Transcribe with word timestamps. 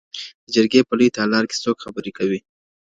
د 0.45 0.47
جرګي 0.55 0.81
په 0.87 0.93
لوی 0.97 1.09
تالار 1.17 1.43
کي 1.49 1.55
څوک 1.63 1.77
خبري 1.83 2.11
کوي؟ 2.17 2.39